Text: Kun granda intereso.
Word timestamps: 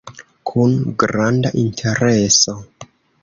Kun 0.51 0.71
granda 1.03 1.51
intereso. 1.65 2.57